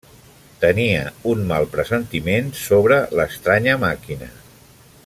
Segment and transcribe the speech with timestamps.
[0.61, 1.03] Tenia
[1.33, 4.33] un mal pressentiment sobre l'estranya màquina.